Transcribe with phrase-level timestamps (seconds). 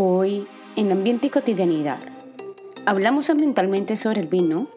[0.00, 0.46] Hoy,
[0.76, 1.98] en Ambiente y Cotidianidad,
[2.86, 4.68] hablamos ambientalmente sobre el vino.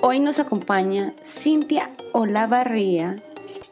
[0.00, 3.16] Hoy nos acompaña Cintia Olavarría,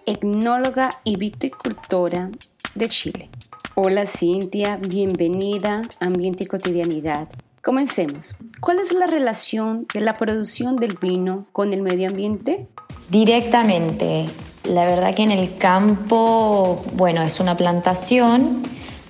[0.05, 2.33] etnóloga y viticultora
[2.75, 3.31] de Chile.
[3.77, 7.29] Hola Cintia, bienvenida a Ambiente y Cotidianidad.
[7.63, 8.35] Comencemos.
[8.61, 12.67] ¿Cuál es la relación de la producción del vino con el medio ambiente?
[13.09, 14.27] Directamente.
[14.65, 18.65] La verdad que en el campo, bueno, es una plantación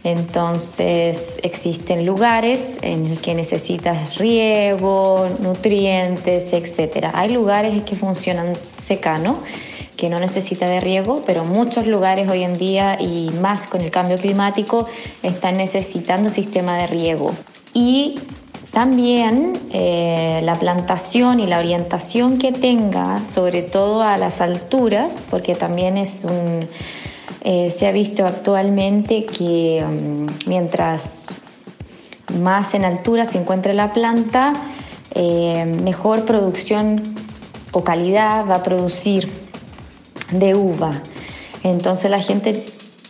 [0.07, 7.09] entonces existen lugares en los que necesitas riego, nutrientes, etc.
[7.13, 9.41] Hay lugares que funcionan secano,
[9.97, 13.91] que no necesita de riego, pero muchos lugares hoy en día y más con el
[13.91, 14.87] cambio climático
[15.23, 17.33] están necesitando sistema de riego.
[17.75, 18.21] Y
[18.71, 25.55] también eh, la plantación y la orientación que tenga, sobre todo a las alturas, porque
[25.55, 26.69] también es un
[27.49, 31.27] eh, se ha visto actualmente que mm, mientras
[32.41, 34.53] más en altura se encuentre la planta,
[35.15, 37.05] eh, mejor producción
[37.71, 39.31] o calidad va a producir
[40.33, 40.91] de uva.
[41.63, 42.65] Entonces la gente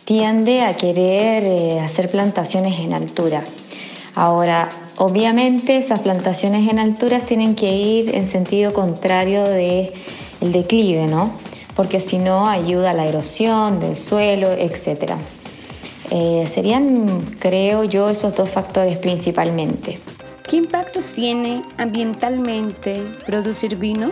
[0.05, 3.43] tiende a querer eh, hacer plantaciones en altura.
[4.13, 9.93] Ahora, obviamente esas plantaciones en alturas tienen que ir en sentido contrario del
[10.41, 11.31] el declive, ¿no?
[11.77, 15.13] Porque si no ayuda a la erosión del suelo, etc.
[16.09, 19.99] Eh, serían, creo yo, esos dos factores principalmente.
[20.49, 24.09] ¿Qué impactos tiene ambientalmente producir vino?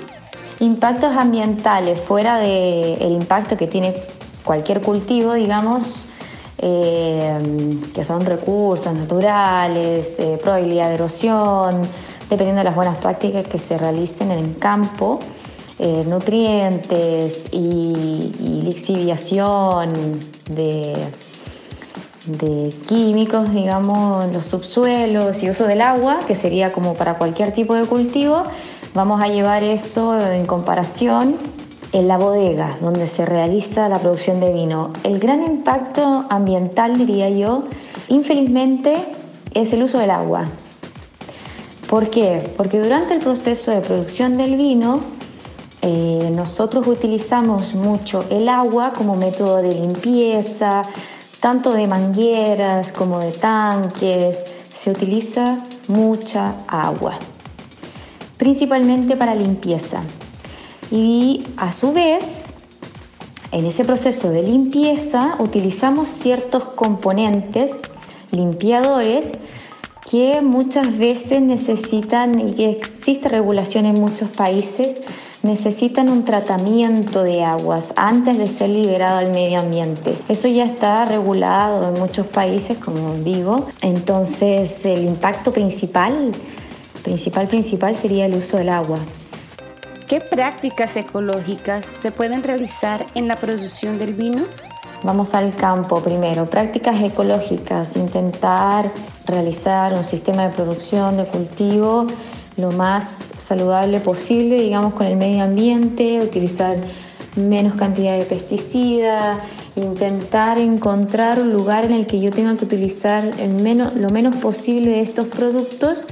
[0.59, 3.95] Impactos ambientales, fuera del impacto que tiene
[4.43, 6.01] cualquier cultivo, digamos,
[6.59, 7.33] eh,
[7.95, 11.81] que son recursos naturales, eh, probabilidad de erosión,
[12.29, 15.19] dependiendo de las buenas prácticas que se realicen en el campo.
[15.77, 18.31] Eh, nutrientes y,
[18.63, 20.19] lixiviación
[20.49, 20.95] de,
[22.27, 27.51] de químicos, digamos, en los subsuelos y uso del agua, que sería como para cualquier
[27.51, 28.43] tipo de cultivo,
[28.93, 31.35] vamos a llevar eso en comparación
[31.91, 34.93] en la bodega donde se realiza la producción de vino.
[35.03, 37.65] El gran impacto ambiental, diría yo,
[38.07, 38.95] infelizmente,
[39.53, 40.45] es el uso del agua.
[41.89, 42.49] ¿Por qué?
[42.55, 45.01] Porque durante el proceso de producción del vino
[45.87, 50.81] eh, nosotros utilizamos mucho el agua como método de limpieza,
[51.39, 54.35] tanto de mangueras como de tanques.
[54.75, 57.19] Se utiliza mucha agua,
[58.37, 60.01] principalmente para limpieza.
[60.89, 62.45] Y a su vez,
[63.51, 67.73] en ese proceso de limpieza utilizamos ciertos componentes
[68.31, 69.33] limpiadores
[70.09, 75.03] que muchas veces necesitan y que existe regulación en muchos países
[75.45, 80.17] necesitan un tratamiento de aguas antes de ser liberado al medio ambiente.
[80.27, 83.67] Eso ya está regulado en muchos países, como digo.
[83.81, 86.31] Entonces, el impacto principal,
[87.03, 88.97] principal, principal sería el uso del agua.
[90.07, 94.43] ¿Qué prácticas ecológicas se pueden realizar en la producción del vino?
[95.03, 96.47] Vamos al campo primero.
[96.47, 98.91] Prácticas ecológicas, intentar
[99.27, 102.07] realizar un sistema de producción, de cultivo
[102.57, 106.77] lo más saludable posible, digamos, con el medio ambiente, utilizar
[107.35, 109.39] menos cantidad de pesticidas,
[109.75, 114.35] intentar encontrar un lugar en el que yo tenga que utilizar el menos, lo menos
[114.37, 116.05] posible de estos productos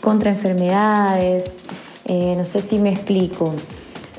[0.00, 1.58] contra enfermedades.
[2.06, 3.54] Eh, no sé si me explico.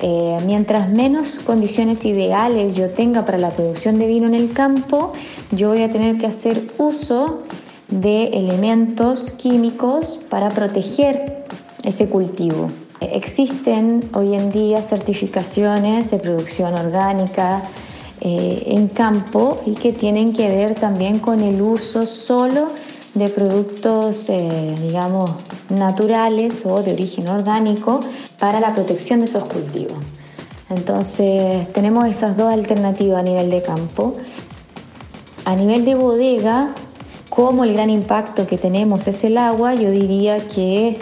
[0.01, 5.13] Eh, mientras menos condiciones ideales yo tenga para la producción de vino en el campo,
[5.51, 7.43] yo voy a tener que hacer uso
[7.89, 11.42] de elementos químicos para proteger
[11.83, 12.69] ese cultivo.
[13.01, 17.61] Existen hoy en día certificaciones de producción orgánica
[18.21, 22.69] eh, en campo y que tienen que ver también con el uso solo
[23.13, 25.31] de productos, eh, digamos,
[25.69, 27.99] naturales o de origen orgánico
[28.39, 29.97] para la protección de esos cultivos.
[30.69, 34.13] Entonces, tenemos esas dos alternativas a nivel de campo.
[35.45, 36.73] A nivel de bodega,
[37.29, 40.97] como el gran impacto que tenemos es el agua, yo diría que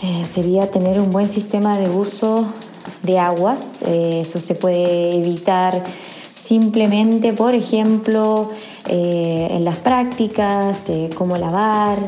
[0.00, 2.46] eh, sería tener un buen sistema de uso
[3.02, 3.82] de aguas.
[3.82, 5.82] Eh, eso se puede evitar
[6.36, 8.48] simplemente, por ejemplo,
[8.86, 10.84] eh, en las prácticas,
[11.16, 11.98] cómo lavar,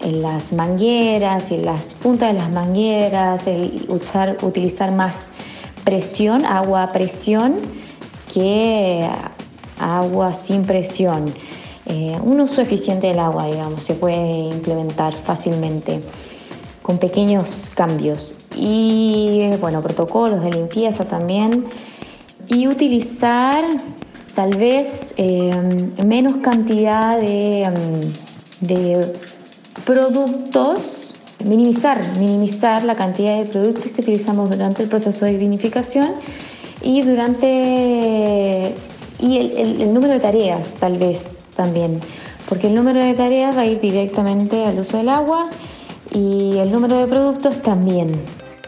[0.00, 3.42] en las mangueras, en las puntas de las mangueras,
[3.88, 5.32] usar, utilizar más
[5.84, 7.56] presión, agua a presión,
[8.32, 9.04] que
[9.80, 11.24] agua sin presión.
[12.22, 16.00] Un uso eficiente del agua, digamos, se puede implementar fácilmente
[16.86, 18.34] con pequeños cambios.
[18.54, 21.66] Y bueno, protocolos de limpieza también.
[22.46, 23.64] Y utilizar
[24.36, 25.50] tal vez eh,
[26.04, 29.12] menos cantidad de, mm, de
[29.84, 31.12] productos,
[31.44, 36.12] minimizar, minimizar la cantidad de productos que utilizamos durante el proceso de vinificación
[36.82, 38.74] y durante
[39.18, 42.00] y el, el, número de tareas tal vez también,
[42.48, 45.50] porque el número de tareas va a ir directamente al uso del agua
[46.16, 48.10] y el número de productos también.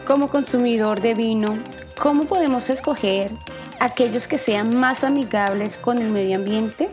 [0.05, 1.57] Como consumidor de vino,
[1.99, 3.31] ¿cómo podemos escoger
[3.79, 6.89] aquellos que sean más amigables con el medio ambiente?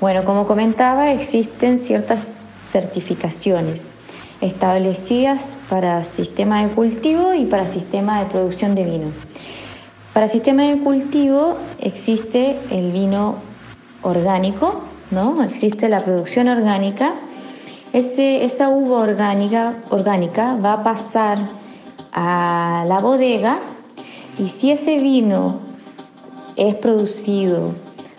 [0.00, 2.26] Bueno, como comentaba, existen ciertas
[2.66, 3.90] certificaciones
[4.40, 9.12] establecidas para sistema de cultivo y para sistema de producción de vino.
[10.14, 13.36] Para sistema de cultivo existe el vino
[14.00, 15.42] orgánico, ¿no?
[15.44, 17.16] Existe la producción orgánica.
[17.92, 21.38] Ese, esa uva orgánica, orgánica va a pasar
[22.12, 23.58] a la bodega
[24.38, 25.60] y si ese vino
[26.56, 27.74] es producido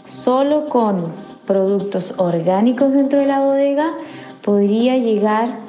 [0.06, 1.14] solo con
[1.46, 3.94] productos orgánicos dentro de la bodega,
[4.42, 5.60] podría llegar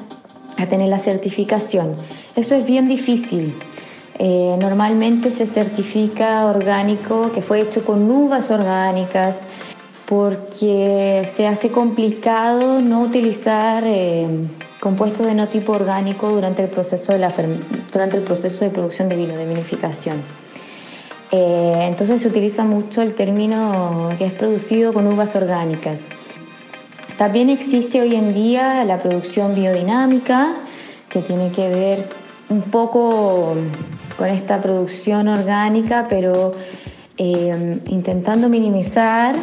[0.58, 1.94] a tener la certificación.
[2.34, 3.54] Eso es bien difícil.
[4.18, 9.44] Eh, normalmente se certifica orgánico que fue hecho con uvas orgánicas
[10.12, 14.28] porque se hace complicado no utilizar eh,
[14.78, 17.32] compuestos de no tipo orgánico durante el proceso de, la,
[17.90, 20.18] durante el proceso de producción de vino, de vinificación.
[21.30, 26.04] Eh, entonces se utiliza mucho el término que es producido con uvas orgánicas.
[27.16, 30.56] También existe hoy en día la producción biodinámica,
[31.08, 32.08] que tiene que ver
[32.50, 33.54] un poco
[34.18, 36.52] con esta producción orgánica, pero
[37.16, 39.36] eh, intentando minimizar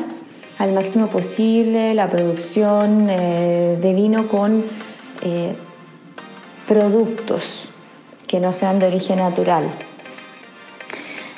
[0.60, 4.66] al máximo posible la producción eh, de vino con
[5.24, 5.56] eh,
[6.68, 7.70] productos
[8.28, 9.64] que no sean de origen natural.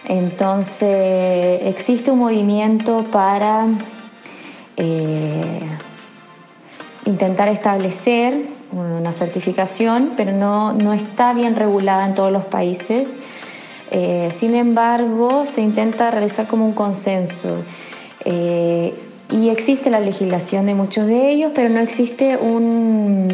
[0.10, 3.68] Entonces existe un movimiento para
[7.06, 13.14] intentar establecer una certificación, pero no, no está bien regulada en todos los países.
[13.92, 17.64] Eh, sin embargo, se intenta realizar como un consenso.
[18.26, 23.30] Eh, y existe la legislación de muchos de ellos, pero no existe un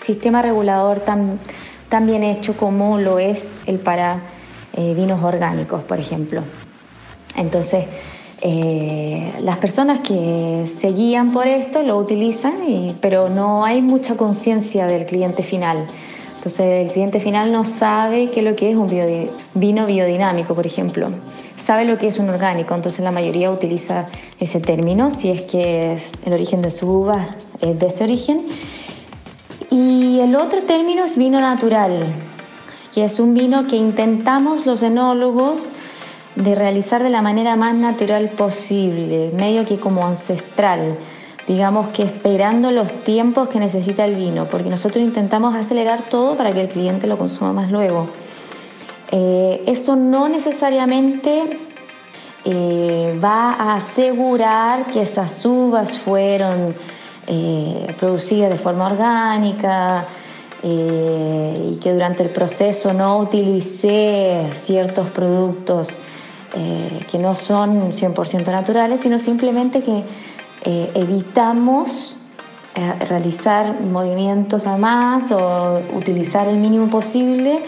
[0.00, 1.38] sistema regulador tan,
[1.88, 4.20] tan bien hecho como lo es el para
[4.74, 6.42] eh, vinos orgánicos, por ejemplo.
[7.36, 7.86] Entonces,
[8.42, 12.54] eh, las personas que se guían por esto lo utilizan,
[13.00, 15.86] pero no hay mucha conciencia del cliente final.
[16.40, 18.88] Entonces el cliente final no sabe qué es lo que es un
[19.52, 21.08] vino biodinámico, por ejemplo.
[21.58, 24.06] Sabe lo que es un orgánico, entonces la mayoría utiliza
[24.38, 27.26] ese término, si es que es el origen de su uva
[27.60, 28.38] es de ese origen.
[29.70, 32.06] Y el otro término es vino natural,
[32.94, 35.60] que es un vino que intentamos los enólogos
[36.36, 40.96] de realizar de la manera más natural posible, medio que como ancestral,
[41.50, 46.52] digamos que esperando los tiempos que necesita el vino, porque nosotros intentamos acelerar todo para
[46.52, 48.06] que el cliente lo consuma más luego.
[49.10, 51.42] Eh, eso no necesariamente
[52.44, 56.72] eh, va a asegurar que esas uvas fueron
[57.26, 60.06] eh, producidas de forma orgánica
[60.62, 65.88] y que durante el proceso no utilicé ciertos productos
[67.10, 70.04] que no son 100% naturales, sino simplemente que
[70.64, 72.16] eh, evitamos
[72.74, 77.60] eh, realizar movimientos a más o utilizar el mínimo posible.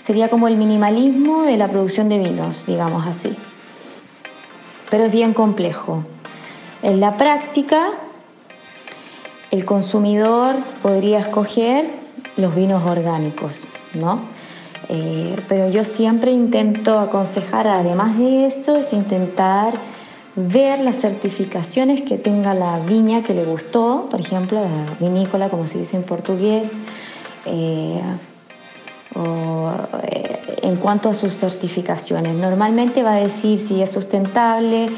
[0.00, 3.36] Sería como el minimalismo de la producción de vinos, digamos así.
[4.90, 6.04] Pero es bien complejo.
[6.82, 7.90] En la práctica,
[9.50, 11.90] el consumidor podría escoger
[12.36, 14.20] los vinos orgánicos, ¿no?
[14.88, 19.74] Eh, pero yo siempre intento aconsejar, además de eso, es intentar
[20.36, 25.66] ver las certificaciones que tenga la viña que le gustó, por ejemplo, la vinícola, como
[25.66, 26.70] se dice en portugués,
[27.46, 28.00] eh,
[29.14, 29.70] o,
[30.02, 32.34] eh, en cuanto a sus certificaciones.
[32.34, 34.88] Normalmente va a decir si es sustentable,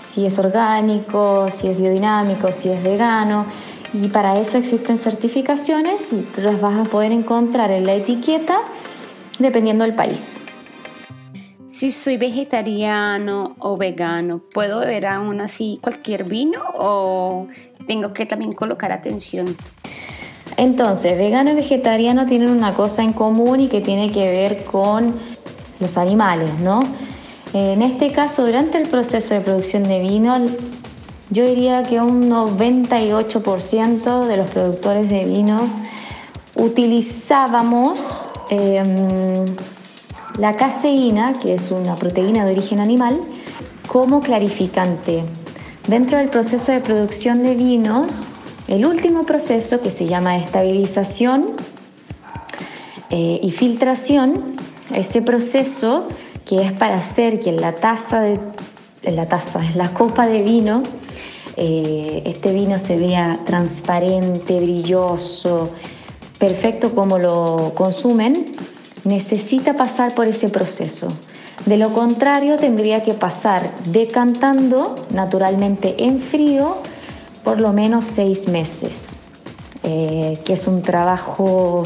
[0.00, 3.44] si es orgánico, si es biodinámico, si es vegano.
[3.92, 8.60] Y para eso existen certificaciones y las vas a poder encontrar en la etiqueta
[9.38, 10.40] dependiendo del país.
[11.76, 17.48] Si soy vegetariano o vegano, ¿puedo beber aún así cualquier vino o
[17.86, 19.54] tengo que también colocar atención?
[20.56, 25.16] Entonces, vegano y vegetariano tienen una cosa en común y que tiene que ver con
[25.78, 26.80] los animales, ¿no?
[27.52, 30.34] En este caso, durante el proceso de producción de vino,
[31.28, 35.68] yo diría que un 98% de los productores de vino
[36.54, 38.00] utilizábamos
[38.48, 39.44] em,
[40.38, 43.18] la caseína, que es una proteína de origen animal,
[43.86, 45.24] como clarificante.
[45.88, 48.22] Dentro del proceso de producción de vinos,
[48.68, 51.52] el último proceso que se llama estabilización
[53.10, 54.56] eh, y filtración,
[54.92, 56.08] ese proceso
[56.44, 58.38] que es para hacer que en la taza de
[59.02, 60.82] la taza, en la copa de vino,
[61.56, 65.70] eh, este vino se vea transparente, brilloso,
[66.38, 68.46] perfecto como lo consumen,
[69.06, 71.08] necesita pasar por ese proceso.
[71.64, 76.78] De lo contrario, tendría que pasar decantando naturalmente en frío
[77.42, 79.10] por lo menos seis meses,
[79.82, 81.84] eh, que es un trabajo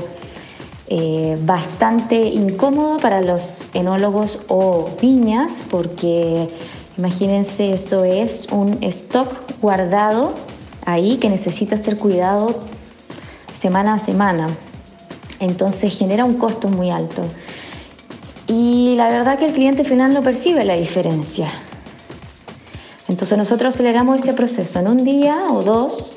[0.88, 6.48] eh, bastante incómodo para los enólogos o viñas, porque
[6.96, 9.28] imagínense, eso es un stock
[9.60, 10.32] guardado
[10.86, 12.58] ahí que necesita ser cuidado
[13.54, 14.48] semana a semana.
[15.40, 17.22] Entonces genera un costo muy alto.
[18.46, 21.48] Y la verdad que el cliente final no percibe la diferencia.
[23.08, 26.16] Entonces nosotros aceleramos ese proceso en un día o dos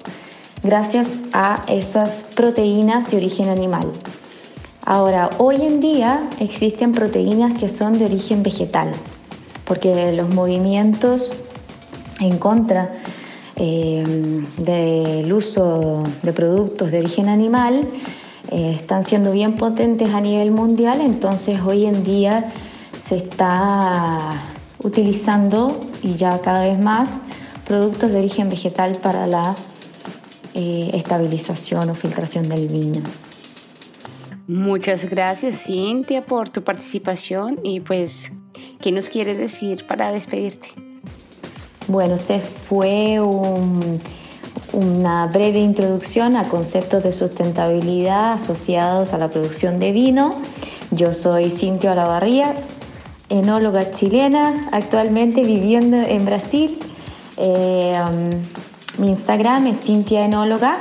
[0.61, 3.91] gracias a esas proteínas de origen animal.
[4.85, 8.91] Ahora, hoy en día existen proteínas que son de origen vegetal,
[9.65, 11.31] porque los movimientos
[12.19, 12.93] en contra
[13.55, 14.03] eh,
[14.57, 17.81] del uso de productos de origen animal
[18.53, 22.53] eh, están siendo bien potentes a nivel mundial, entonces hoy en día
[23.03, 24.31] se está
[24.83, 27.09] utilizando y ya cada vez más
[27.65, 29.55] productos de origen vegetal para la
[30.53, 33.01] eh, estabilización o filtración del vino.
[34.45, 38.31] Muchas gracias Cintia por tu participación y pues,
[38.79, 40.69] ¿qué nos quieres decir para despedirte?
[41.87, 43.19] Bueno, se fue
[44.73, 50.31] una breve introducción a conceptos de sustentabilidad asociados a la producción de vino.
[50.91, 52.55] Yo soy Cintia Olavarría,
[53.29, 56.79] enóloga chilena, actualmente viviendo en Brasil.
[57.37, 57.95] Eh,
[58.97, 60.77] mi Instagram es Cintia Enóloga,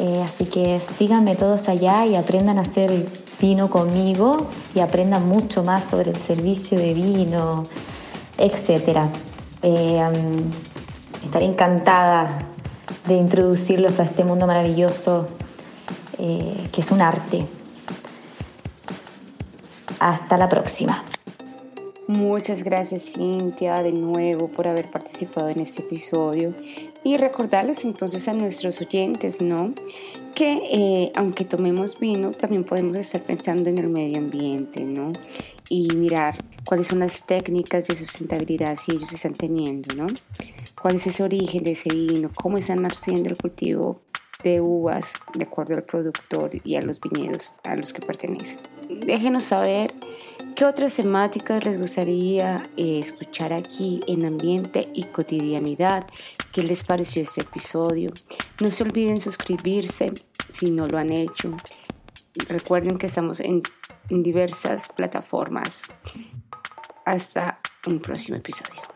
[0.00, 3.06] eh, así que síganme todos allá y aprendan a hacer
[3.40, 7.62] vino conmigo y aprendan mucho más sobre el servicio de vino,
[8.38, 9.10] etc.
[9.62, 10.50] Eh, um,
[11.24, 12.38] estaré encantada
[13.06, 15.28] de introducirlos a este mundo maravilloso
[16.16, 17.46] que es un arte.
[20.00, 21.04] Hasta la próxima.
[22.08, 26.54] Muchas gracias Cintia de nuevo por haber participado en este episodio
[27.02, 29.74] y recordarles entonces a nuestros oyentes, ¿no?
[30.32, 35.12] Que eh, aunque tomemos vino, también podemos estar pensando en el medio ambiente, ¿no?
[35.68, 40.06] Y mirar cuáles son las técnicas de sustentabilidad si ellos están teniendo, ¿no?
[40.86, 42.30] ¿Cuál es ese origen de ese vino?
[42.32, 44.00] ¿Cómo están haciendo el cultivo
[44.44, 48.60] de uvas de acuerdo al productor y a los viñedos a los que pertenecen?
[48.88, 49.92] Déjenos saber
[50.54, 56.06] ¿Qué otras temáticas les gustaría eh, escuchar aquí en Ambiente y Cotidianidad?
[56.52, 58.12] ¿Qué les pareció este episodio?
[58.60, 60.12] No se olviden suscribirse
[60.50, 61.56] si no lo han hecho.
[62.46, 63.60] Recuerden que estamos en,
[64.08, 65.82] en diversas plataformas.
[67.04, 68.95] Hasta un próximo episodio.